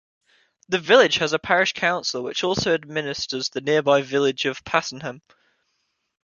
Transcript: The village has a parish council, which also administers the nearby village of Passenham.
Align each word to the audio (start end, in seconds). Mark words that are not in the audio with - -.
The 0.67 0.79
village 0.79 1.17
has 1.17 1.31
a 1.31 1.37
parish 1.37 1.73
council, 1.73 2.23
which 2.23 2.43
also 2.43 2.73
administers 2.73 3.49
the 3.49 3.61
nearby 3.61 4.01
village 4.01 4.45
of 4.45 4.63
Passenham. 4.63 5.21